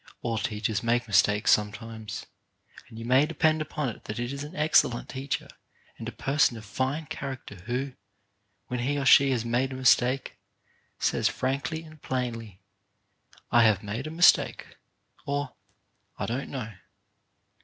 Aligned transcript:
All 0.23 0.39
teachers 0.39 0.81
make 0.81 1.05
mistakes 1.07 1.51
sometimes, 1.51 2.25
and 2.89 2.97
you 2.97 3.05
may 3.05 3.27
depend 3.27 3.61
upon 3.61 3.87
it 3.89 4.05
that 4.05 4.17
it 4.17 4.33
is 4.33 4.43
an 4.43 4.55
excellent 4.55 5.09
teacher 5.09 5.47
and 5.99 6.09
a 6.09 6.11
person 6.11 6.57
of 6.57 6.65
fine 6.65 7.05
character 7.05 7.53
who, 7.65 7.93
when 8.65 8.79
he 8.79 8.97
or 8.97 9.05
she 9.05 9.29
has 9.29 9.45
made 9.45 9.71
a 9.71 9.75
mistake, 9.75 10.37
says 10.97 11.27
frankly 11.29 11.83
and 11.83 12.01
plainly, 12.01 12.63
"I 13.51 13.61
have 13.61 13.83
made 13.83 14.07
a 14.07 14.09
mistake," 14.09 14.75
or 15.27 15.53
"I 16.17 16.25
don't 16.25 16.49
know. 16.49 16.73